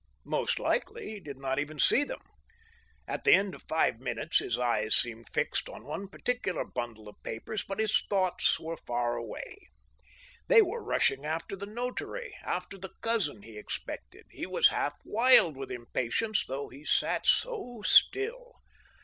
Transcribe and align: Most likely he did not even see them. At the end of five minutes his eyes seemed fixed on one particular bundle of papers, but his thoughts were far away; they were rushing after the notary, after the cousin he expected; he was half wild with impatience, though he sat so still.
Most 0.25 0.57
likely 0.57 1.11
he 1.11 1.19
did 1.19 1.37
not 1.37 1.59
even 1.59 1.77
see 1.77 2.03
them. 2.03 2.21
At 3.07 3.23
the 3.23 3.35
end 3.35 3.53
of 3.53 3.61
five 3.69 3.99
minutes 3.99 4.39
his 4.39 4.57
eyes 4.57 4.95
seemed 4.95 5.27
fixed 5.31 5.69
on 5.69 5.83
one 5.85 6.07
particular 6.07 6.65
bundle 6.65 7.07
of 7.07 7.21
papers, 7.21 7.63
but 7.63 7.79
his 7.79 8.01
thoughts 8.09 8.59
were 8.59 8.77
far 8.77 9.15
away; 9.15 9.69
they 10.47 10.63
were 10.63 10.81
rushing 10.83 11.23
after 11.23 11.55
the 11.55 11.67
notary, 11.67 12.35
after 12.43 12.79
the 12.79 12.89
cousin 13.01 13.43
he 13.43 13.59
expected; 13.59 14.25
he 14.31 14.47
was 14.47 14.69
half 14.69 14.95
wild 15.05 15.55
with 15.55 15.69
impatience, 15.69 16.45
though 16.47 16.69
he 16.69 16.83
sat 16.83 17.27
so 17.27 17.83
still. 17.83 18.53